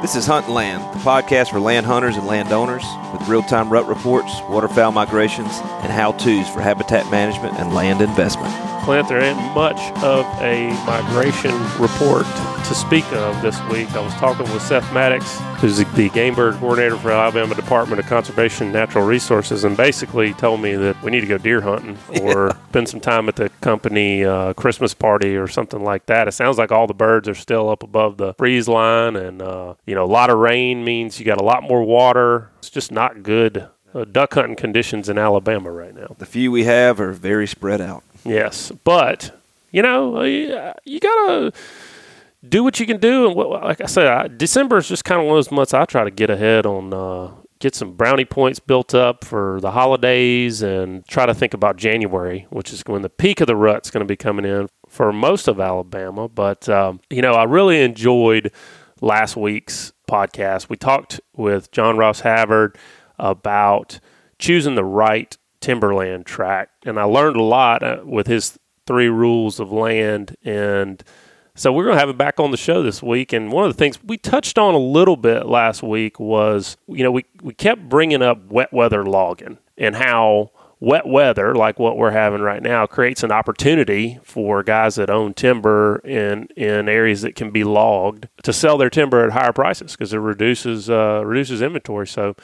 [0.00, 3.88] This is Huntin' Land, the podcast for land hunters and landowners with real time rut
[3.88, 5.50] reports, waterfowl migrations,
[5.82, 8.67] and how to's for habitat management and land investment.
[8.88, 13.86] Clint, there ain't much of a migration report to speak of this week.
[13.92, 18.06] I was talking with Seth Maddox, who's the game bird coordinator for Alabama Department of
[18.06, 21.98] Conservation and Natural Resources, and basically told me that we need to go deer hunting
[22.22, 22.68] or yeah.
[22.70, 26.26] spend some time at the company uh, Christmas party or something like that.
[26.26, 29.74] It sounds like all the birds are still up above the freeze line, and uh,
[29.84, 32.48] you know, a lot of rain means you got a lot more water.
[32.60, 36.14] It's just not good uh, duck hunting conditions in Alabama right now.
[36.18, 38.02] The few we have are very spread out.
[38.28, 39.38] Yes, but
[39.70, 41.52] you know uh, you gotta
[42.48, 45.36] do what you can do, and like I said, December is just kind of one
[45.36, 46.92] of those months I try to get ahead on.
[46.92, 51.76] Uh, get some brownie points built up for the holidays and try to think about
[51.76, 55.12] January, which is when the peak of the rut's going to be coming in for
[55.12, 56.28] most of Alabama.
[56.28, 58.52] But, um, you know, I really enjoyed
[59.00, 60.68] last week's podcast.
[60.68, 62.76] We talked with John Ross Havard
[63.18, 63.98] about
[64.38, 66.86] choosing the right timberland tract.
[66.86, 70.36] And I learned a lot uh, with his three rules of land.
[70.44, 71.02] And
[71.54, 73.32] so we're going to have him back on the show this week.
[73.32, 77.02] And one of the things we touched on a little bit last week was, you
[77.02, 81.96] know, we, we kept bringing up wet weather logging and how wet weather, like what
[81.96, 87.22] we're having right now, creates an opportunity for guys that own timber in in areas
[87.22, 91.22] that can be logged to sell their timber at higher prices because it reduces uh,
[91.24, 92.06] reduces inventory.
[92.06, 92.36] So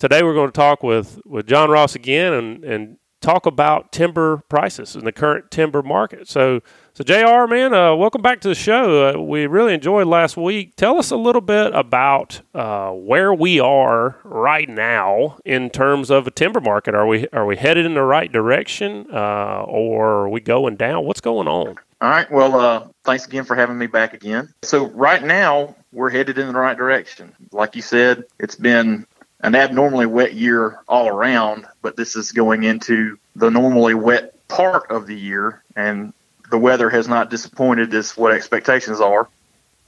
[0.00, 4.38] today we're going to talk with, with John Ross again and, and talk about timber
[4.48, 6.26] prices in the current timber market.
[6.26, 6.60] So,
[6.94, 9.10] so JR Man, uh, welcome back to the show.
[9.10, 10.74] Uh, we really enjoyed last week.
[10.76, 16.26] Tell us a little bit about uh, where we are right now in terms of
[16.26, 16.94] a timber market.
[16.94, 21.04] Are we are we headed in the right direction, uh, or are we going down?
[21.04, 21.76] What's going on?
[22.00, 22.30] All right.
[22.32, 24.54] Well, uh, thanks again for having me back again.
[24.62, 27.34] So right now we're headed in the right direction.
[27.52, 29.06] Like you said, it's been
[29.42, 34.90] an abnormally wet year all around, but this is going into the normally wet part
[34.90, 36.12] of the year, and
[36.50, 39.28] the weather has not disappointed as what expectations are.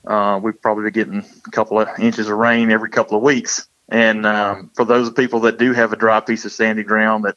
[0.06, 3.68] Uh, we've probably been getting a couple of inches of rain every couple of weeks.
[3.88, 7.36] And um, for those people that do have a dry piece of sandy ground that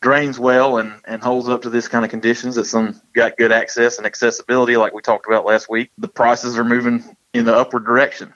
[0.00, 3.52] drains well and, and holds up to this kind of conditions, that some got good
[3.52, 7.54] access and accessibility, like we talked about last week, the prices are moving in the
[7.54, 8.34] upward direction.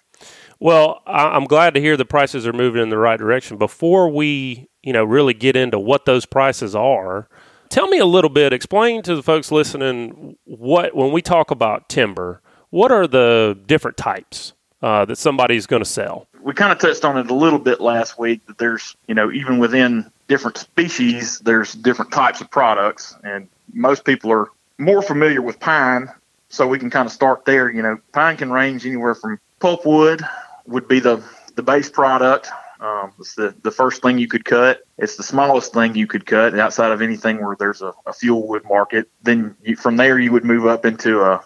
[0.58, 3.58] Well, I'm glad to hear the prices are moving in the right direction.
[3.58, 7.28] Before we, you know, really get into what those prices are,
[7.68, 8.52] tell me a little bit.
[8.52, 12.40] Explain to the folks listening what when we talk about timber,
[12.70, 16.26] what are the different types uh, that somebody's going to sell?
[16.40, 18.46] We kind of touched on it a little bit last week.
[18.46, 24.04] That there's, you know, even within different species, there's different types of products, and most
[24.04, 26.08] people are more familiar with pine,
[26.48, 27.70] so we can kind of start there.
[27.70, 30.26] You know, pine can range anywhere from pulpwood
[30.66, 31.22] would be the
[31.54, 32.48] the base product.
[32.78, 34.82] Um, it's the, the first thing you could cut.
[34.98, 38.46] It's the smallest thing you could cut outside of anything where there's a, a fuel
[38.46, 39.08] wood market.
[39.22, 41.42] Then you, from there you would move up into a,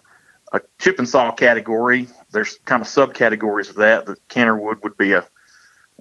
[0.53, 2.09] a chip and saw category.
[2.33, 4.07] There's kind of subcategories of that.
[4.07, 5.25] The canter wood would be a,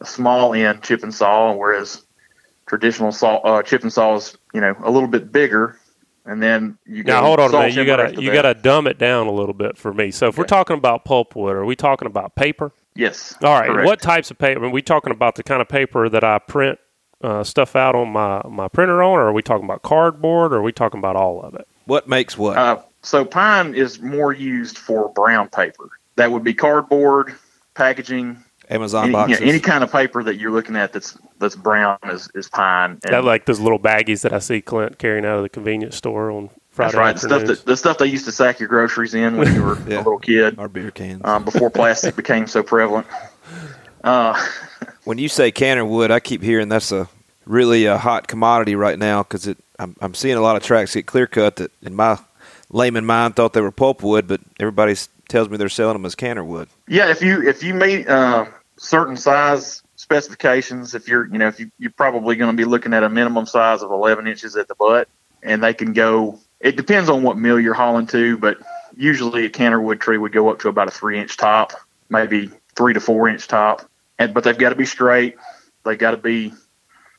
[0.02, 2.04] a small end chip and saw, whereas
[2.66, 5.80] traditional saw uh, chip and saw is you know a little bit bigger
[6.26, 7.74] and then you now hold on a minute.
[7.74, 10.12] You gotta you gotta dumb it down a little bit for me.
[10.12, 10.42] So if okay.
[10.42, 12.72] we're talking about pulpwood, are we talking about paper?
[13.00, 13.34] Yes.
[13.42, 13.70] All right.
[13.70, 13.86] Correct.
[13.86, 14.66] What types of paper?
[14.66, 16.80] Are we talking about the kind of paper that I print
[17.22, 20.58] uh, stuff out on my, my printer on, or are we talking about cardboard, or
[20.58, 21.68] are we talking about all of it?
[21.86, 22.58] What makes what?
[22.58, 25.90] Uh, so pine is more used for brown paper.
[26.18, 27.34] That would be cardboard,
[27.74, 29.40] packaging, Amazon any, boxes.
[29.40, 32.50] You know, any kind of paper that you're looking at that's that's brown is, is
[32.50, 33.00] pine.
[33.06, 35.96] And that like those little baggies that I see Clint carrying out of the convenience
[35.96, 36.50] store on
[36.80, 37.14] Friday That's right.
[37.14, 39.78] The stuff, that, the stuff they used to sack your groceries in when you were
[39.88, 39.98] yeah.
[39.98, 40.58] a little kid.
[40.58, 41.22] Our beer cans.
[41.26, 43.06] Um, before plastic became so prevalent.
[44.02, 44.42] Uh,
[45.04, 47.10] when you say canter wood, I keep hearing that's a
[47.46, 49.58] really a hot commodity right now because it.
[49.78, 52.18] I'm, I'm seeing a lot of tracks get clear cut that in my
[52.70, 54.96] layman mind thought they were pulpwood, but everybody
[55.30, 56.70] tells me they're selling them as canter wood.
[56.88, 58.46] Yeah, if you if you meet uh,
[58.78, 62.94] certain size specifications, if you're you know if you, you're probably going to be looking
[62.94, 65.08] at a minimum size of 11 inches at the butt,
[65.44, 66.40] and they can go.
[66.60, 68.58] It depends on what mill you're hauling to, but
[68.96, 71.74] usually a canter wood tree would go up to about a three inch top,
[72.10, 75.36] maybe three to four inch top, and but they've got to be straight.
[75.86, 76.54] They've got to be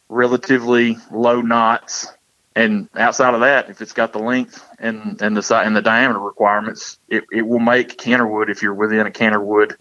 [0.08, 2.06] relatively low knots,
[2.54, 6.18] and outside of that, if it's got the length and and the and the diameter
[6.18, 9.76] requirements, it, it will make canter wood if you're within a canter wood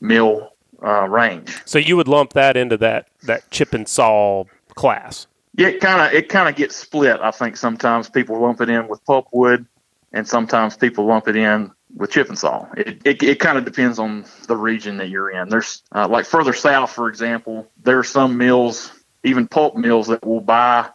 [0.00, 0.50] mill
[0.82, 1.62] uh, range.
[1.64, 4.44] So you would lump that into that that chip and saw
[4.74, 5.26] class.
[5.56, 7.20] Yeah, it kind of it kind of gets split.
[7.20, 9.66] I think sometimes people lump it in with pulpwood,
[10.12, 12.66] and sometimes people lump it in with chip and saw.
[12.76, 15.48] It, it, it kind of depends on the region that you're in.
[15.48, 18.92] There's uh, like further south, for example, there are some mills,
[19.22, 20.88] even pulp mills, that will buy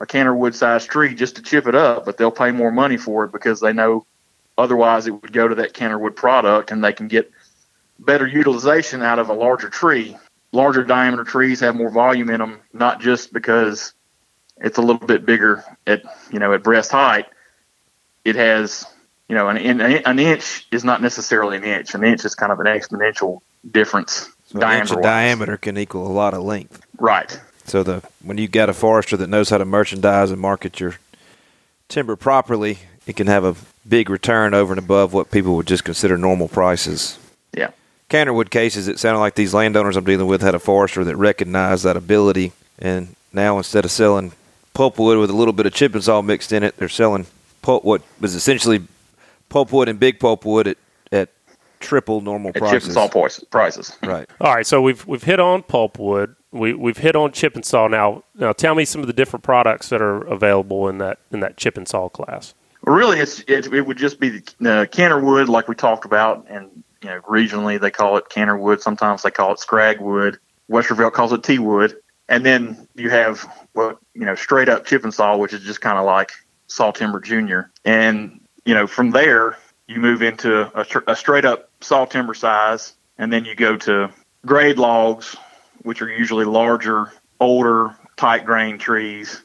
[0.00, 2.96] a canner wood sized tree just to chip it up, but they'll pay more money
[2.96, 4.04] for it because they know
[4.58, 7.30] otherwise it would go to that canner wood product and they can get
[8.00, 10.16] better utilization out of a larger tree.
[10.52, 13.94] Larger diameter trees have more volume in them, not just because
[14.58, 17.26] it's a little bit bigger at you know at breast height.
[18.24, 18.86] It has
[19.32, 21.94] you know, an, an inch is not necessarily an inch.
[21.94, 23.40] An inch is kind of an exponential
[23.70, 24.28] difference.
[24.44, 26.82] So of diameter can equal a lot of length.
[26.98, 27.40] Right.
[27.64, 30.96] So the when you got a forester that knows how to merchandise and market your
[31.88, 33.56] timber properly, it can have a
[33.88, 37.18] big return over and above what people would just consider normal prices.
[37.56, 37.70] Yeah.
[38.12, 41.84] Cannerwood cases, it sounded like these landowners I'm dealing with had a forester that recognized
[41.84, 44.32] that ability, and now instead of selling
[44.74, 47.24] pulpwood with a little bit of chip and saw mixed in it, they're selling
[47.62, 48.82] pulp what was essentially
[49.50, 50.76] pulpwood and big pulpwood at,
[51.10, 51.30] at
[51.80, 52.94] triple normal at prices.
[52.94, 53.96] Chip and saw prices.
[54.02, 54.28] Right.
[54.42, 54.66] All right.
[54.66, 56.34] So we've we've hit on pulpwood.
[56.50, 57.88] We we've hit on chip and saw.
[57.88, 61.40] Now now tell me some of the different products that are available in that in
[61.40, 62.52] that chip and saw class.
[62.82, 66.46] Really, it's it, it would just be the uh, canner wood, like we talked about,
[66.50, 68.80] and you know regionally they call it canner wood.
[68.80, 70.38] Sometimes they call it scrag wood.
[70.70, 71.96] Westervelt calls it T wood.
[72.28, 75.80] And then you have what you know straight up chip and saw, which is just
[75.80, 76.32] kind of like
[76.68, 77.70] saw timber junior.
[77.84, 79.58] And you know, from there,
[79.88, 84.10] you move into a, a straight up saw timber size, and then you go to
[84.46, 85.36] grade logs,
[85.82, 89.44] which are usually larger, older, tight grain trees,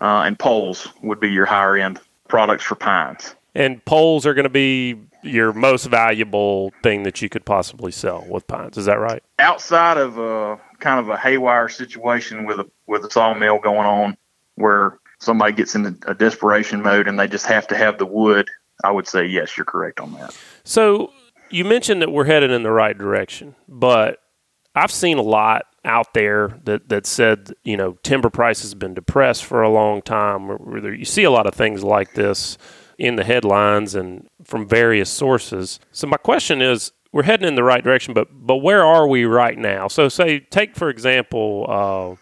[0.00, 3.34] uh, and poles would be your higher end products for pines.
[3.54, 8.24] And poles are going to be your most valuable thing that you could possibly sell
[8.28, 8.76] with pines.
[8.76, 9.22] Is that right?
[9.38, 14.16] Outside of a kind of a haywire situation with a with a sawmill going on,
[14.56, 18.48] where somebody gets into a desperation mode and they just have to have the wood,
[18.84, 20.36] I would say yes, you're correct on that.
[20.64, 21.12] So
[21.50, 24.18] you mentioned that we're headed in the right direction, but
[24.74, 28.94] I've seen a lot out there that, that said, you know, timber prices have been
[28.94, 30.48] depressed for a long time.
[30.84, 32.56] You see a lot of things like this
[33.02, 35.80] in the headlines and from various sources.
[35.90, 39.24] So my question is, we're heading in the right direction, but but where are we
[39.24, 39.88] right now?
[39.88, 42.14] So say take for example uh,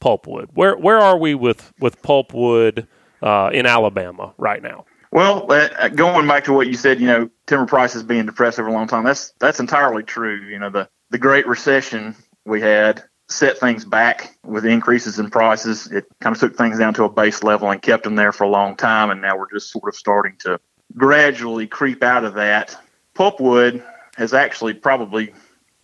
[0.00, 0.46] pulpwood.
[0.54, 2.86] Where where are we with with pulpwood
[3.20, 4.86] uh, in Alabama right now?
[5.10, 8.68] Well, uh, going back to what you said, you know, timber prices being depressed over
[8.68, 9.04] a long time.
[9.04, 10.46] That's that's entirely true.
[10.46, 12.14] You know, the the Great Recession
[12.44, 13.02] we had
[13.34, 15.90] set things back with increases in prices.
[15.90, 18.44] It kind of took things down to a base level and kept them there for
[18.44, 19.10] a long time.
[19.10, 20.60] And now we're just sort of starting to
[20.96, 22.76] gradually creep out of that.
[23.14, 23.84] Pulpwood
[24.16, 25.32] has actually probably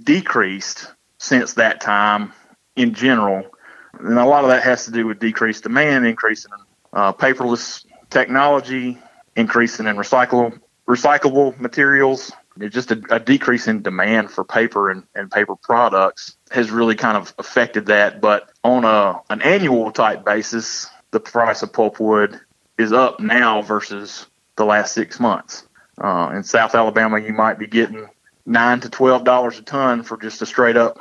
[0.02, 2.32] decreased since that time
[2.76, 3.50] in general
[3.98, 7.84] and a lot of that has to do with decreased demand, increasing in uh, paperless
[8.10, 8.98] technology,
[9.36, 12.32] increasing in recyclable recyclable materials.
[12.58, 17.16] Just a, a, decrease in demand for paper and, and paper products has really kind
[17.16, 18.20] of affected that.
[18.20, 22.40] But on a an annual type basis, the price of pulpwood
[22.76, 24.26] is up now versus
[24.56, 25.66] the last six months.
[26.02, 28.08] Uh, in South Alabama, you might be getting
[28.46, 30.98] nine to twelve dollars a ton for just a straight up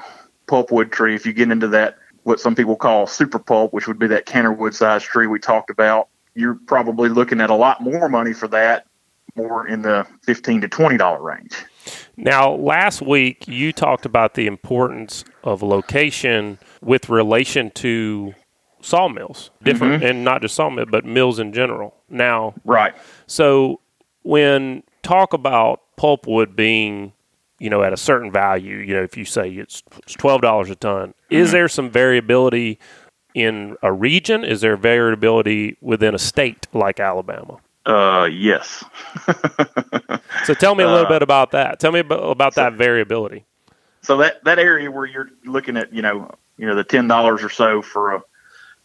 [0.47, 1.15] pulpwood tree.
[1.15, 4.25] If you get into that what some people call super pulp, which would be that
[4.25, 8.47] Kennerwood size tree we talked about, you're probably looking at a lot more money for
[8.49, 8.85] that,
[9.37, 11.53] more in the fifteen to twenty dollar range.
[12.17, 18.33] Now, last week you talked about the importance of location with relation to
[18.81, 20.05] sawmills, different, mm-hmm.
[20.05, 21.95] and not just sawmill, but mills in general.
[22.09, 22.95] Now, right.
[23.27, 23.79] So,
[24.23, 27.13] when talk about pulpwood being
[27.59, 29.83] you know, at a certain value, you know, if you say it's
[30.17, 31.35] twelve dollars a ton, mm-hmm.
[31.35, 32.79] is there some variability
[33.33, 34.43] in a region?
[34.43, 37.57] Is there variability within a state like Alabama?
[37.87, 38.83] Uh, yes.
[40.43, 41.79] so tell me a little uh, bit about that.
[41.79, 43.45] Tell me about, about so, that variability.
[44.01, 47.43] So that that area where you're looking at, you know, you know, the ten dollars
[47.43, 48.21] or so for a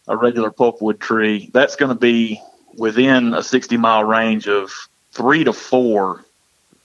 [0.07, 2.41] a regular pulpwood tree, that's going to be
[2.77, 4.71] within a sixty mile range of
[5.11, 6.23] three to four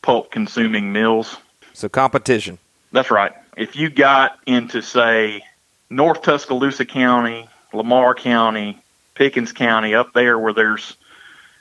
[0.02, 1.36] pulp consuming mills.
[1.72, 2.58] So competition.
[2.90, 3.32] That's right.
[3.56, 5.44] If you got into say
[5.88, 8.80] North Tuscaloosa County, Lamar County,
[9.14, 10.96] Pickens County, up there where there's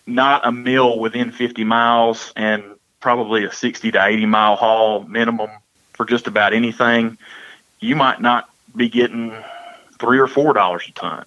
[0.08, 2.64] not a mill within 50 miles and
[3.00, 5.50] probably a 60 to 80 mile haul minimum
[5.94, 7.18] for just about anything,
[7.80, 9.36] you might not be getting
[10.00, 11.26] three or four dollars a ton.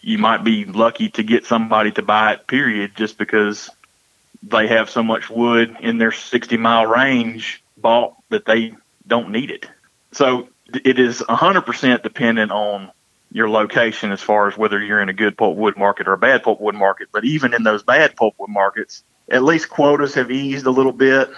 [0.00, 3.70] You might be lucky to get somebody to buy it, period, just because
[4.42, 8.74] they have so much wood in their 60 mile range bought that they
[9.06, 9.68] don't need it.
[10.12, 12.90] So it is 100% dependent on
[13.36, 16.42] your location as far as whether you're in a good pulpwood market or a bad
[16.42, 17.08] pulpwood market.
[17.12, 21.28] But even in those bad pulpwood markets, at least quotas have eased a little bit.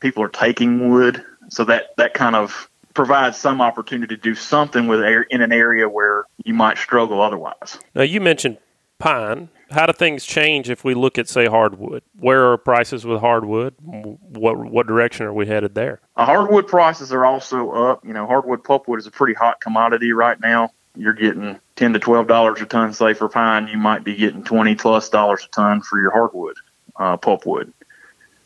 [0.00, 4.86] people are taking wood, so that that kind of provides some opportunity to do something
[4.86, 7.78] with air in an area where you might struggle otherwise.
[7.94, 8.56] Now you mentioned
[8.98, 9.50] pine.
[9.70, 12.02] How do things change if we look at say hardwood?
[12.18, 13.74] Where are prices with hardwood?
[13.82, 16.00] What what direction are we headed there?
[16.16, 18.06] Uh, hardwood prices are also up.
[18.06, 20.70] You know, hardwood pulpwood is a pretty hot commodity right now.
[20.96, 23.68] You're getting ten to twelve dollars a ton, say for pine.
[23.68, 26.56] You might be getting twenty plus dollars a ton for your hardwood
[26.96, 27.72] uh, pulpwood.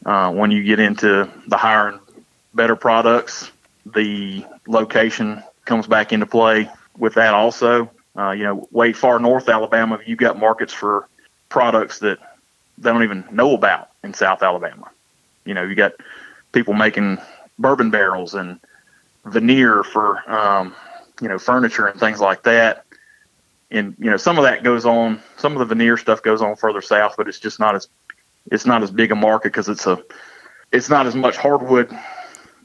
[0.07, 2.00] Uh, when you get into the higher and
[2.55, 3.50] better products,
[3.85, 7.90] the location comes back into play with that also.
[8.17, 11.07] Uh, you know, way far north Alabama, you've got markets for
[11.50, 12.19] products that
[12.78, 14.90] they don't even know about in South Alabama.
[15.45, 15.93] You know, you got
[16.52, 17.19] people making
[17.59, 18.59] bourbon barrels and
[19.25, 20.75] veneer for um,
[21.20, 22.84] you know furniture and things like that.
[23.70, 25.20] And you know, some of that goes on.
[25.37, 27.88] Some of the veneer stuff goes on further south, but it's just not as
[28.50, 30.02] it's not as big a market because it's a
[30.72, 31.96] it's not as much hardwood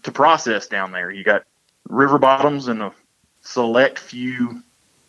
[0.03, 1.11] to process down there.
[1.11, 1.43] You got
[1.87, 2.93] river bottoms and a
[3.41, 4.63] select few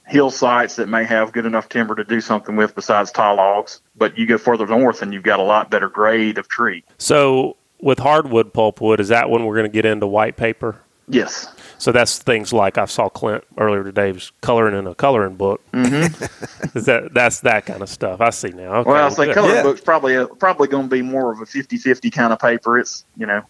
[0.06, 3.80] hill sites that may have good enough timber to do something with besides tall logs.
[3.96, 6.84] But you go further north and you've got a lot better grade of tree.
[6.98, 10.80] So with hardwood pulpwood, is that when we're going to get into white paper?
[11.08, 11.52] Yes.
[11.78, 15.60] So that's things like I saw Clint earlier today was coloring in a coloring book.
[15.72, 16.76] Mm-hmm.
[16.78, 18.20] Is that that's that kind of stuff?
[18.20, 18.76] I see now.
[18.76, 18.90] Okay.
[18.90, 19.34] well, I say good.
[19.34, 19.62] coloring Yeah.
[19.64, 22.78] book's probably a, probably going to be more of a 50-50 kind of paper.
[22.78, 23.42] It's you know.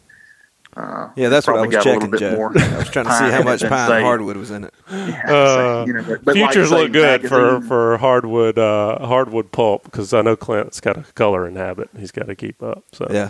[0.76, 2.36] Uh, Yeah, that's what I probably was got a little checking, bit Joe.
[2.36, 4.74] more I was trying to see how much pine say- hardwood was in it.
[4.90, 9.06] yeah, Uh, so, you know, but, but Futures say look good for, for hardwood uh,
[9.06, 11.90] hardwood pulp because I know Clint's got a coloring habit.
[11.96, 12.82] He's got to keep up.
[12.92, 13.28] So Yeah.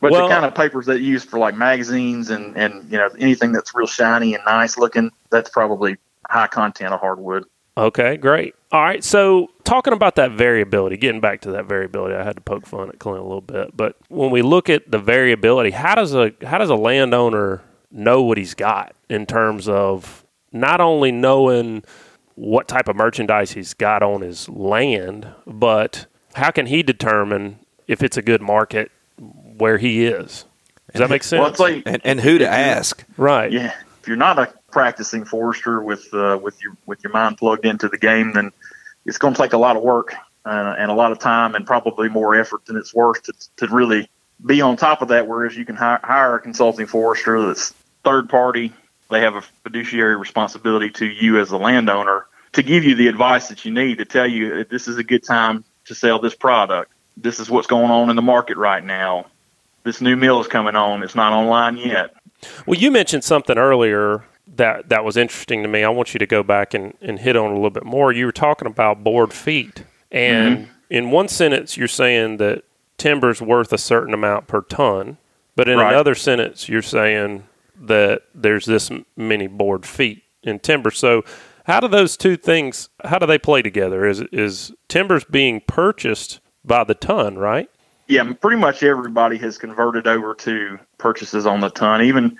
[0.00, 2.98] But Well- the kind of papers that you use for like magazines and, and you
[2.98, 5.96] know anything that's real shiny and nice looking, that's probably
[6.28, 7.44] high content of hardwood.
[7.76, 8.54] Okay, great.
[8.72, 12.42] All right, so talking about that variability, getting back to that variability, I had to
[12.42, 15.94] poke fun at Clint a little bit, but when we look at the variability, how
[15.94, 21.12] does a how does a landowner know what he's got in terms of not only
[21.12, 21.82] knowing
[22.34, 28.02] what type of merchandise he's got on his land, but how can he determine if
[28.02, 28.90] it's a good market
[29.58, 30.44] where he is?
[30.92, 31.40] Does that make sense?
[31.40, 33.04] Well, it's like And, and who to ask.
[33.16, 33.52] right.
[33.52, 37.66] yeah, if you're not a practicing forester with uh, with your with your mind plugged
[37.66, 38.52] into the game, then
[39.04, 40.14] it's going to take a lot of work
[40.46, 43.66] uh, and a lot of time and probably more effort than it's worth to, to
[43.74, 44.08] really
[44.44, 45.26] be on top of that.
[45.26, 47.74] Whereas you can hi- hire a consulting forester that's
[48.04, 48.72] third party.
[49.10, 53.48] They have a fiduciary responsibility to you as a landowner to give you the advice
[53.48, 56.92] that you need to tell you this is a good time to sell this product.
[57.16, 59.26] This is what's going on in the market right now.
[59.88, 61.02] This new mill is coming on.
[61.02, 62.12] It's not online yet.
[62.66, 64.22] Well, you mentioned something earlier
[64.56, 65.82] that that was interesting to me.
[65.82, 68.12] I want you to go back and, and hit on a little bit more.
[68.12, 70.70] You were talking about board feet, and mm-hmm.
[70.90, 72.64] in one sentence, you're saying that
[72.98, 75.16] timber's worth a certain amount per ton,
[75.56, 75.90] but in Right.
[75.90, 77.44] another sentence, you're saying
[77.80, 80.90] that there's this many board feet in timber.
[80.90, 81.24] So,
[81.64, 82.90] how do those two things?
[83.04, 84.06] How do they play together?
[84.06, 87.70] Is is timber's being purchased by the ton, right?
[88.08, 92.02] Yeah, pretty much everybody has converted over to purchases on the ton.
[92.02, 92.38] Even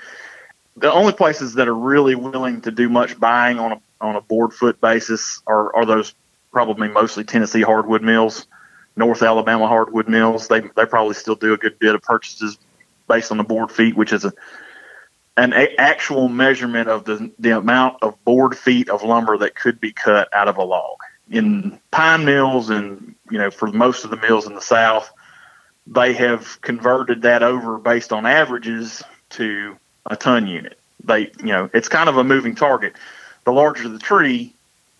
[0.77, 4.21] the only places that are really willing to do much buying on a on a
[4.21, 6.15] board foot basis are, are those
[6.53, 8.47] probably mostly Tennessee hardwood mills,
[8.97, 10.49] North Alabama hardwood mills.
[10.49, 12.59] They they probably still do a good bit of purchases
[13.07, 14.33] based on the board feet, which is a
[15.37, 19.81] an a- actual measurement of the the amount of board feet of lumber that could
[19.81, 20.97] be cut out of a log.
[21.31, 25.13] In pine mills and you know for most of the mills in the South,
[25.91, 29.77] they have converted that over based on averages to
[30.07, 30.79] a ton unit.
[31.05, 32.95] They, you know, it's kind of a moving target.
[33.45, 34.53] The larger the tree,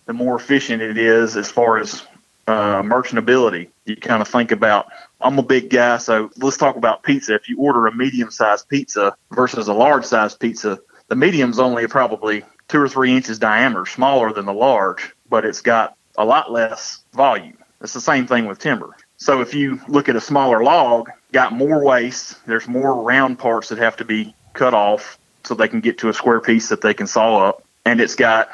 [0.05, 2.03] the more efficient it is as far as
[2.47, 3.69] uh, merchantability.
[3.85, 4.87] You kind of think about,
[5.21, 7.35] I'm a big guy, so let's talk about pizza.
[7.35, 11.85] If you order a medium sized pizza versus a large sized pizza, the medium's only
[11.87, 16.51] probably two or three inches diameter, smaller than the large, but it's got a lot
[16.51, 17.57] less volume.
[17.81, 18.95] It's the same thing with timber.
[19.19, 23.69] So if you look at a smaller log, got more waste, there's more round parts
[23.69, 26.81] that have to be cut off so they can get to a square piece that
[26.81, 28.49] they can saw up, and it's got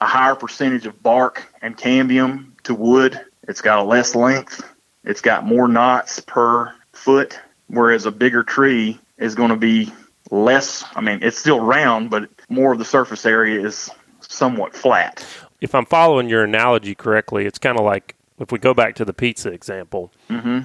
[0.00, 3.20] a higher percentage of bark and cambium to wood.
[3.48, 4.62] It's got a less length.
[5.02, 9.92] It's got more knots per foot, whereas a bigger tree is going to be
[10.30, 10.84] less.
[10.94, 15.24] I mean, it's still round, but more of the surface area is somewhat flat.
[15.60, 19.04] if I'm following your analogy correctly, it's kind of like if we go back to
[19.04, 20.12] the pizza example.
[20.28, 20.60] hmm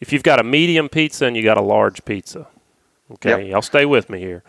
[0.00, 2.46] If you've got a medium pizza and you got a large pizza,
[3.12, 4.42] okay, y'all stay with me here.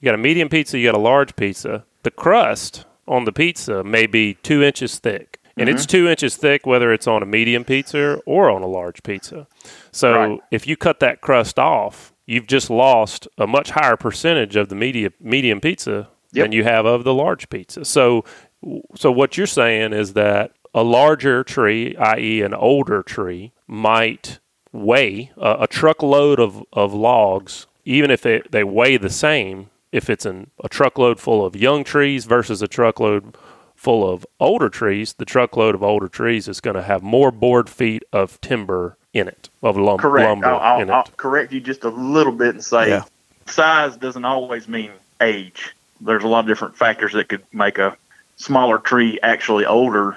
[0.00, 1.84] You got a medium pizza, you got a large pizza.
[2.02, 6.66] The crust on the pizza may be two inches thick, and it's two inches thick
[6.66, 9.46] whether it's on a medium pizza or on a large pizza.
[9.90, 10.40] So Right.
[10.50, 14.74] if you cut that crust off, you've just lost a much higher percentage of the
[14.76, 16.44] medium medium pizza Yep.
[16.44, 17.84] than you have of the large pizza.
[17.84, 18.24] So,
[18.94, 24.38] so what you're saying is that a larger tree, i.e., an older tree, might
[24.72, 29.68] weigh a, a truckload of, of logs, even if they, they weigh the same.
[29.90, 33.36] If it's an, a truckload full of young trees versus a truckload
[33.76, 37.68] full of older trees, the truckload of older trees is going to have more board
[37.68, 40.26] feet of timber in it, of lum- Correct.
[40.26, 40.90] lumber I'll, I'll.
[40.92, 43.04] I'll correct you just a little bit and say Yeah.
[43.46, 45.74] size doesn't always mean age.
[46.00, 47.94] There's a lot of different factors that could make a
[48.36, 50.16] smaller tree actually older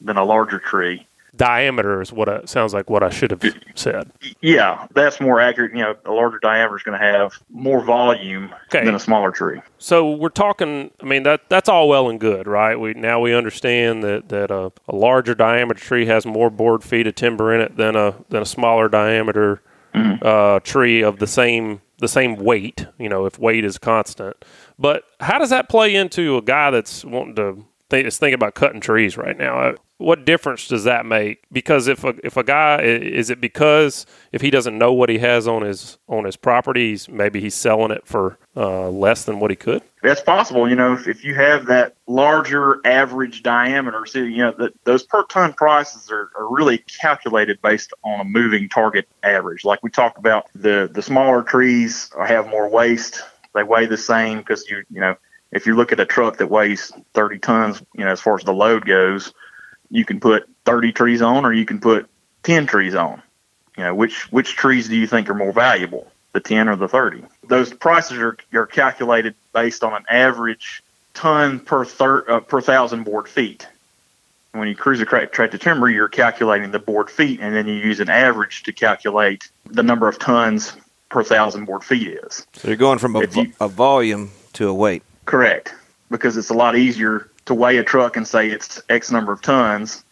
[0.00, 1.06] than a larger tree.
[1.36, 3.42] Diameter is what I, sounds like what I should have
[3.76, 4.10] said.
[4.40, 5.70] Yeah, that's more accurate.
[5.72, 8.84] You know, a larger diameter is going to have more volume Okay.
[8.84, 9.60] than a smaller tree.
[9.78, 10.90] So we're talking.
[11.00, 12.74] I mean that that's all well and good, right?
[12.78, 17.06] We now we understand that that a, a larger diameter tree has more board feet
[17.06, 19.62] of timber in it than a than a smaller diameter
[19.94, 22.86] uh, tree of the same the same weight.
[22.98, 24.44] You know, if weight is constant.
[24.80, 28.54] But how does that play into a guy that's wanting to think, is thinking about
[28.54, 29.60] cutting trees right now?
[29.60, 31.44] Uh, What difference does that make?
[31.52, 35.18] Because if a, if a guy is it because if he doesn't know what he
[35.18, 39.50] has on his on his properties, maybe he's selling it for uh, less than what
[39.50, 39.82] he could.
[40.02, 40.66] That's possible.
[40.68, 45.24] You know, if, if you have that larger average diameter, so, you know, those per
[45.26, 49.64] ton prices are, are really calculated based on a moving target average.
[49.64, 53.22] Like we talked about, the, the smaller trees have more waste.
[53.54, 55.16] They weigh the same because you, you know,
[55.52, 58.44] if you look at a truck that weighs 30 tons, you know, as far as
[58.44, 59.32] the load goes,
[59.90, 62.08] you can put 30 trees on or you can put
[62.44, 63.22] 10 trees on.
[63.76, 66.10] You know, which, which trees do you think are more valuable?
[66.32, 67.24] the 10 or the 30.
[67.48, 70.82] Those prices are, are calculated based on an average
[71.14, 73.66] ton per thir- uh, per thousand board feet.
[74.52, 77.74] When you cruise a cra- tractor timber, you're calculating the board feet, and then you
[77.74, 80.72] use an average to calculate the number of tons
[81.08, 82.46] per thousand board feet is.
[82.54, 85.02] So you're going from a, you- a volume to a weight.
[85.24, 85.74] Correct,
[86.10, 89.42] because it's a lot easier to weigh a truck and say it's X number of
[89.42, 90.04] tons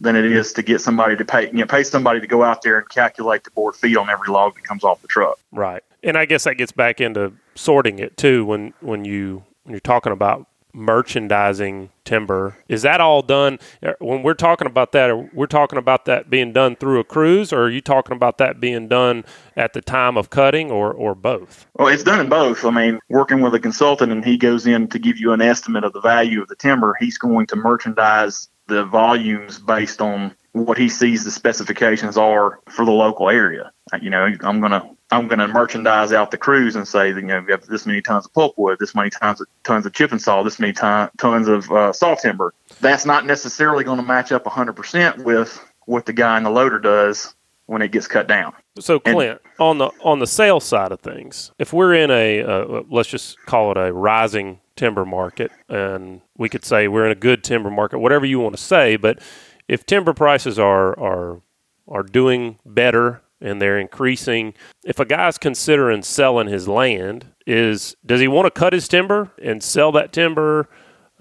[0.00, 2.62] than it is to get somebody to pay you know pay somebody to go out
[2.62, 5.38] there and calculate the board feet on every log that comes off the truck.
[5.52, 5.82] Right.
[6.02, 9.80] And I guess that gets back into sorting it too when when you when you're
[9.80, 12.56] talking about merchandising timber.
[12.68, 16.52] Is that all done uh, when we're talking about that we're talking about that being
[16.52, 19.24] done through a cruise or are you talking about that being done
[19.56, 21.66] at the time of cutting or or both?
[21.74, 22.64] Well, it's done in both.
[22.64, 25.84] I mean, working with a consultant and he goes in to give you an estimate
[25.84, 30.78] of the value of the timber, he's going to merchandise the volumes based on what
[30.78, 33.72] he sees the specifications are for the local area.
[33.92, 37.08] Uh, You know, I'm going to I'm going to merchandise out the crews and say,
[37.08, 39.92] you know, we have this many tons of pulpwood, this many tons of tons of
[39.92, 42.52] chip and saw, this many ton, tons of uh, saw timber.
[42.80, 46.78] That's not necessarily going to match up 100% with what the guy in the loader
[46.78, 47.34] does
[47.66, 48.52] when it gets cut down.
[48.78, 52.42] So And- Clint, on the on the sales side of things, if we're in a
[52.42, 57.12] uh, let's just call it a rising timber market, and we could say we're in
[57.12, 59.18] a good timber market, whatever you want to say, but
[59.66, 61.40] if timber prices are are
[61.88, 68.20] are doing better and they're increasing, if a guy's considering selling his land, is does
[68.20, 70.68] he want to cut his timber and sell that timber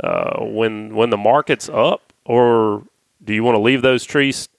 [0.03, 2.83] uh, when when the market's up, or
[3.23, 4.49] do you want to leave those trees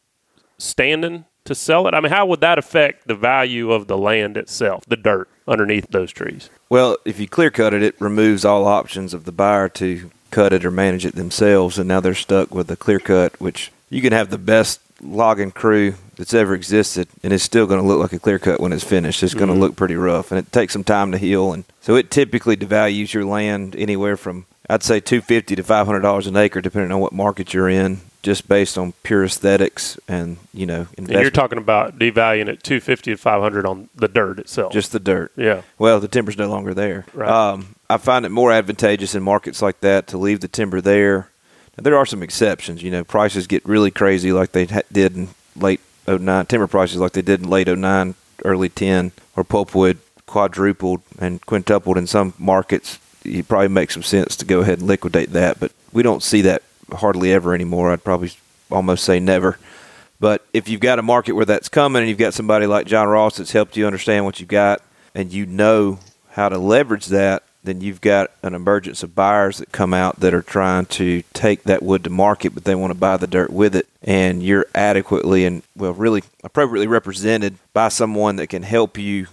[0.58, 1.94] standing to sell it?
[1.94, 5.88] I mean, how would that affect the value of the land itself, the dirt underneath
[5.90, 6.50] those trees?
[6.68, 10.52] Well, if you clear cut it, it removes all options of the buyer to cut
[10.52, 14.02] it or manage it themselves, and now they're stuck with a clear cut, which you
[14.02, 18.00] can have the best logging crew that's ever existed, and it's still going to look
[18.00, 19.22] like a clear cut when it's finished.
[19.22, 21.94] It's going to look pretty rough, and it takes some time to heal, and so
[21.94, 26.26] it typically devalues your land anywhere from I'd say two fifty to five hundred dollars
[26.26, 30.66] an acre, depending on what market you're in, just based on pure aesthetics and you
[30.66, 34.72] know And you're talking about devaluing at 250 to 500 on the dirt itself.
[34.72, 35.32] just the dirt.
[35.36, 35.62] yeah.
[35.78, 37.06] Well, the timber's no longer there.
[37.14, 37.30] Right.
[37.30, 41.30] Um, I find it more advantageous in markets like that to leave the timber there.
[41.78, 42.82] Now, there are some exceptions.
[42.82, 46.98] You know, prices get really crazy like they ha- did in late 09, timber prices
[46.98, 52.34] like they did in late 09, early 10, or pulpwood quadrupled and quintupled in some
[52.38, 52.98] markets.
[53.24, 56.42] it probably makes some sense to go ahead and liquidate that, but we don't see
[56.42, 57.92] that hardly ever anymore.
[57.92, 58.32] I'd probably
[58.70, 59.58] almost say never.
[60.20, 63.08] But if you've got a market where that's coming and you've got somebody like John
[63.08, 64.82] Ross that's helped you understand what you've got
[65.14, 65.98] and you know
[66.30, 70.34] how to leverage that, then you've got an emergence of buyers that come out that
[70.34, 73.50] are trying to take that wood to market, but they want to buy the dirt
[73.50, 73.86] with it.
[74.02, 79.26] And you're adequately and, well, really appropriately represented by someone that can help you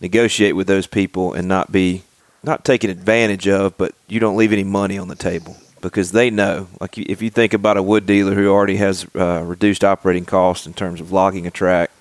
[0.00, 2.02] negotiate with those people and not be
[2.42, 6.30] not taken advantage of, but you don't leave any money on the table because they
[6.30, 6.68] know.
[6.80, 10.66] Like if you think about a wood dealer who already has uh, reduced operating costs
[10.66, 11.92] in terms of logging a tract,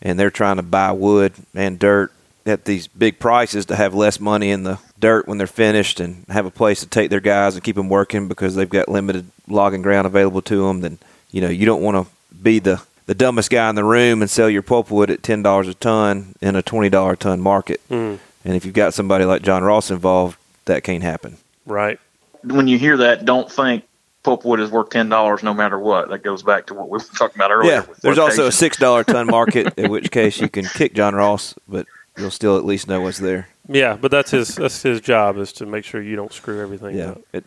[0.00, 2.12] and they're trying to buy wood and dirt
[2.44, 6.24] at these big prices to have less money in the dirt when they're finished and
[6.30, 9.26] have a place to take their guys and keep them working because they've got limited
[9.48, 10.98] logging ground available to them, then
[11.30, 14.30] you know you don't want to be the the dumbest guy in the room and
[14.30, 17.80] sell your pulpwood at ten dollars a ton in a twenty dollar ton market.
[17.90, 21.36] Mm, And if you've got somebody like John Ross involved, that can't happen.
[21.66, 21.98] right.
[22.44, 23.84] When you hear that, don't think
[24.24, 26.08] pulpwood is worth ten dollars no matter what.
[26.08, 27.70] That goes back to what we were talking about earlier.
[27.72, 30.94] Yeah, with there's also a six dollar ton market, in which case you can kick
[30.94, 31.86] John Ross, but
[32.16, 33.48] you'll still at least know what's there.
[33.68, 36.96] Yeah, but that's his that's his job is to make sure you don't screw everything
[36.96, 37.20] Yeah, up.
[37.32, 37.44] it,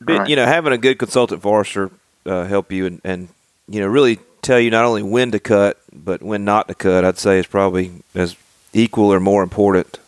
[0.00, 0.28] but, Right.
[0.28, 1.90] you know, having a good consultant forester
[2.26, 3.28] uh, help you and, and
[3.68, 7.04] you know really tell you not only when to cut but when not to cut.
[7.04, 8.34] I'd say is probably as
[8.72, 9.98] equal or more important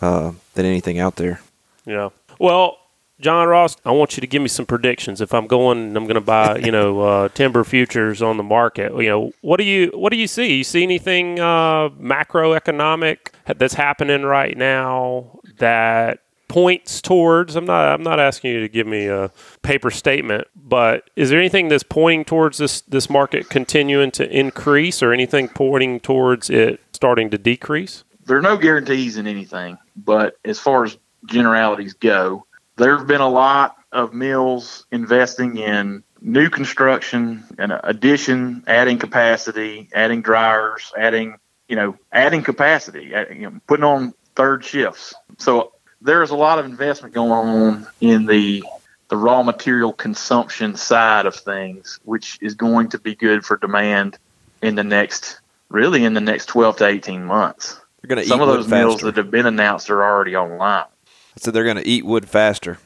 [0.00, 1.40] uh, than anything out there.
[1.86, 2.10] Yeah.
[2.38, 2.78] Well,
[3.22, 5.20] John Ross, I want you to give me some predictions.
[5.20, 8.42] If I'm going, and I'm going to buy, you know, uh, timber futures on the
[8.42, 8.92] market.
[8.92, 10.54] You know, what do you what do you see?
[10.54, 17.56] You see anything uh, macroeconomic that's happening right now that points towards?
[17.56, 19.30] I'm not I'm not asking you to give me a
[19.62, 25.02] paper statement, but is there anything that's pointing towards this this market continuing to increase,
[25.02, 28.04] or anything pointing towards it starting to decrease?
[28.24, 33.20] there are no guarantees in anything, but as far as generalities go, there have been
[33.20, 41.36] a lot of mills investing in new construction and addition, adding capacity, adding dryers, adding,
[41.68, 45.14] you know, adding capacity, add- you know, putting on third shifts.
[45.38, 48.64] So there's a lot of investment going on in the
[49.08, 54.16] the raw material consumption side of things, which is going to be good for demand
[54.62, 58.40] in the next, really in the next 12 to 18 months They're going to some
[58.40, 60.86] of those mills that have been announced are already online.
[61.36, 62.78] So they're going to eat wood faster.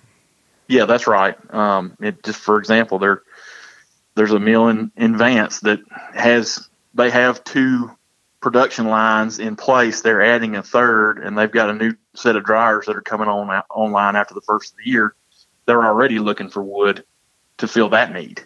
[0.68, 1.36] Yeah, that's right.
[1.54, 3.22] Um, it just for example, there
[4.14, 5.80] there's a mill in, in Vance that
[6.14, 7.90] has they have two
[8.40, 10.00] production lines in place.
[10.00, 13.28] They're adding a third, and they've got a new set of dryers that are coming
[13.28, 15.14] on online after the first of the year.
[15.66, 17.04] They're already looking for wood
[17.58, 18.42] to fill that need,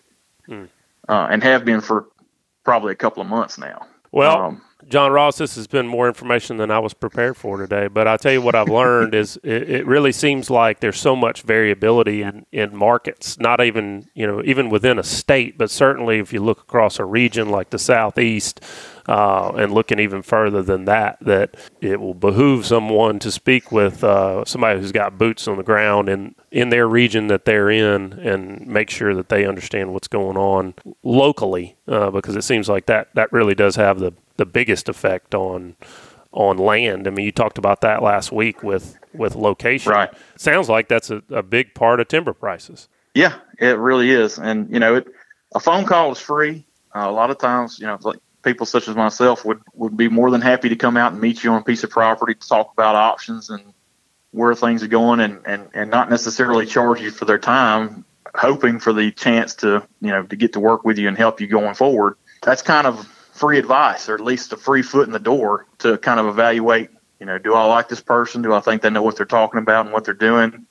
[0.46, 0.64] Hmm.
[1.08, 2.06] uh, and have been for
[2.64, 3.86] probably a couple of months now.
[4.12, 7.86] Well, Um, John Ross, this has been more information than I was prepared for today.
[7.86, 11.14] But I'll tell you what I've learned is it, it really seems like there's so
[11.14, 16.18] much variability in, in markets, not even, you know, even within a state, but certainly
[16.18, 18.64] if you look across a region like the Southeast
[19.08, 24.02] uh, and looking even further than that, that it will behoove someone to speak with
[24.02, 28.12] uh, somebody who's got boots on the ground in, in their region that they're in
[28.14, 30.74] and make sure that they understand what's going on
[31.04, 35.34] locally uh, because it seems like that, that really does have the, the biggest effect
[35.34, 35.76] on
[36.32, 37.06] on land.
[37.06, 39.92] I mean, you talked about that last week with with location.
[39.92, 40.10] Right.
[40.36, 42.88] Sounds like that's a, a big part of timber prices.
[43.14, 44.38] Yeah, it really is.
[44.38, 45.08] And you know, it
[45.54, 46.64] a phone call is free.
[46.96, 50.08] Uh, a lot of times, you know, like people such as myself would would be
[50.08, 52.48] more than happy to come out and meet you on a piece of property to
[52.48, 53.62] talk about options and
[54.30, 58.78] where things are going, and and and not necessarily charge you for their time, hoping
[58.78, 61.46] for the chance to you know to get to work with you and help you
[61.46, 62.16] going forward.
[62.42, 65.98] That's kind of free advice, or at least a free foot in the door to
[65.98, 66.90] kind of evaluate.
[67.18, 68.42] You know, do I like this person?
[68.42, 70.66] Do I think they know what they're talking about and what they're doing?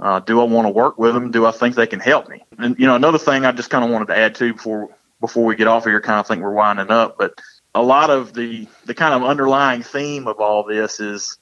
[0.00, 1.30] Uh, do I want to work with them?
[1.30, 2.42] Do I think they can help me?
[2.58, 4.88] And you know, another thing I just kind of wanted to add to before
[5.20, 7.40] before we get off here, kind of think we're winding up, but
[7.74, 11.38] a lot of the the kind of underlying theme of all this is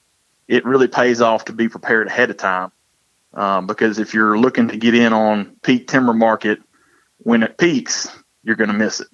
[0.47, 2.71] it really pays off to be prepared ahead of time,
[3.33, 6.59] um, because if you're looking to get in on peak timber market
[7.17, 8.09] when it peaks,
[8.43, 9.07] you're going to miss it.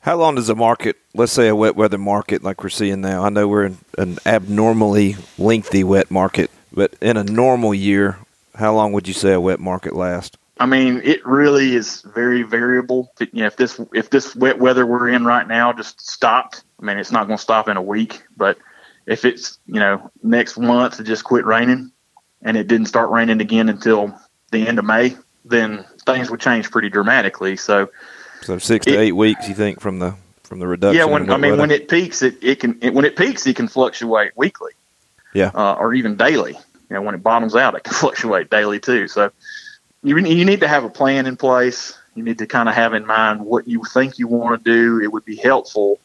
[0.00, 3.24] How long does a market, let's say a wet weather market like we're seeing now?
[3.24, 8.18] I know we're in an abnormally lengthy wet market, but in a normal year,
[8.54, 10.36] how long would you say a wet market lasts?
[10.60, 13.12] I mean, it really is very variable.
[13.20, 16.62] If- You know, if this if this wet weather we're in right now just stopped,
[16.80, 18.22] I mean, it's not going to stop in a week.
[18.36, 18.58] But
[19.06, 21.92] if it's you know next month it just quit raining,
[22.42, 24.18] and it didn't start raining again until
[24.50, 27.56] the end of May, then things would change pretty dramatically.
[27.56, 27.88] So
[28.42, 30.96] So six to It- eight weeks, you think, from the from the reduction?
[30.96, 31.60] yeah, when I mean weather?
[31.60, 34.72] when it peaks, it, it can it, when it peaks it can fluctuate weekly,
[35.34, 35.50] Yeah.
[35.54, 36.52] uh, or even daily.
[36.52, 39.08] You know, when it bottoms out, it can fluctuate daily too.
[39.08, 39.30] So
[40.02, 41.96] you you need to have a plan in place.
[42.14, 45.00] You need to kind of have in mind what you think you want to do.
[45.04, 46.00] It would be helpful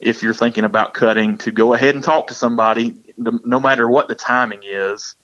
[0.00, 3.88] if you're thinking about cutting to go ahead and talk to somebody, no no matter
[3.88, 5.14] what the timing is,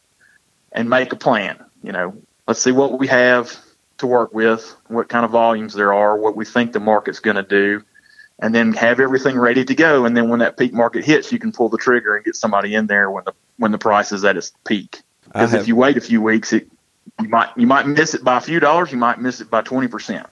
[0.73, 1.59] and make a plan.
[1.83, 2.15] You know,
[2.47, 3.57] let's see what we have
[3.99, 7.37] to work with, what kind of volumes there are, what we think the market's going
[7.37, 7.83] to do,
[8.39, 10.05] and then have everything ready to go.
[10.05, 12.75] And then when that peak market hits, you can pull the trigger and get somebody
[12.75, 15.03] in there when the when the price is at its peak.
[15.25, 16.69] Because if you wait a few weeks, it
[17.21, 18.93] you might you might miss it by a few dollars.
[18.93, 20.27] You might miss it by twenty percent.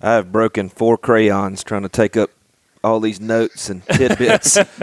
[0.00, 2.30] I have broken four crayons trying to take up
[2.84, 4.56] all these notes and tidbits.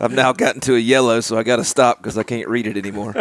[0.00, 2.66] I've now gotten to a yellow, so I got to stop because I can't read
[2.66, 3.14] it anymore.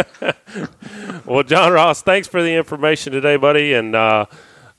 [1.26, 4.26] well, John Ross, thanks for the information today, buddy, and uh,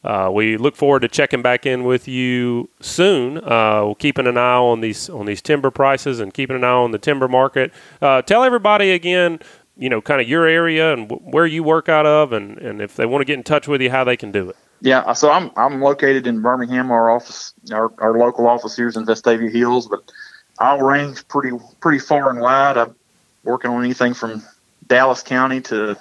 [0.04, 3.38] uh, we look forward to checking back in with you soon.
[3.38, 6.70] Uh, we're keeping an eye on these on these timber prices and keeping an eye
[6.70, 7.72] on the timber market.
[8.00, 9.40] Uh, tell everybody again,
[9.76, 12.80] you know, kind of your area and w- where you work out of, and, and
[12.80, 14.56] if they want to get in touch with you, how they can do it.
[14.82, 16.90] Yeah, so I'm I'm located in Birmingham.
[16.90, 20.10] Our office, our, our local office here is in Vestavia Hills, but
[20.58, 22.76] I'll range pretty pretty far and wide.
[22.76, 22.96] I'm
[23.44, 24.42] working on anything from
[24.88, 25.96] Dallas County to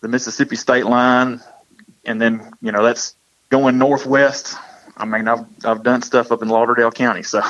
[0.00, 1.42] the Mississippi state line,
[2.06, 3.14] and then you know that's
[3.50, 4.56] going northwest.
[4.96, 7.42] I mean, I've I've done stuff up in Lauderdale County, so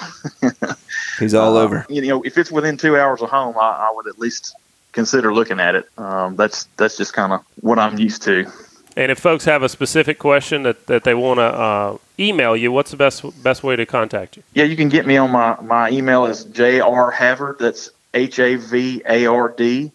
[1.21, 1.87] he's all uh, over.
[1.89, 4.57] You know, if it's within two hours of home, I, I would at least
[4.91, 5.89] consider looking at it.
[5.97, 8.51] Um, that's that's just kind of what I'm used to.
[8.97, 12.73] And if folks have a specific question that, that they want to uh, email you,
[12.73, 14.43] what's the best best way to contact you?
[14.55, 17.59] Yeah, you can get me on my my email is jr havard.
[17.59, 19.93] That's H A V A R D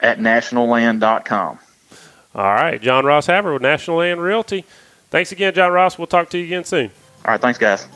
[0.00, 1.58] at nationalland.com.
[2.34, 4.66] All right, John Ross Havard with National Land Realty.
[5.10, 5.96] Thanks again, John Ross.
[5.96, 6.90] We'll talk to you again soon.
[7.24, 7.88] All right, thanks, guys.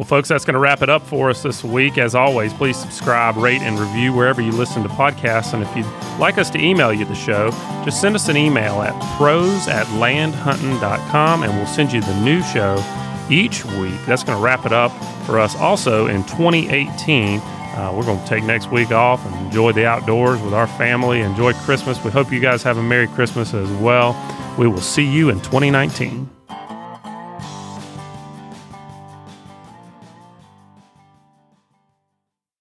[0.00, 1.98] Well, folks, that's going to wrap it up for us this week.
[1.98, 5.52] As always, please subscribe, rate, and review wherever you listen to podcasts.
[5.52, 5.84] And if you'd
[6.18, 7.50] like us to email you the show,
[7.84, 12.42] just send us an email at pros at landhunting.com and we'll send you the new
[12.44, 12.82] show
[13.28, 14.00] each week.
[14.06, 14.90] That's going to wrap it up
[15.26, 17.38] for us also in 2018.
[17.40, 21.20] Uh, we're going to take next week off and enjoy the outdoors with our family,
[21.20, 22.02] enjoy Christmas.
[22.02, 24.16] We hope you guys have a Merry Christmas as well.
[24.58, 26.39] We will see you in 2019.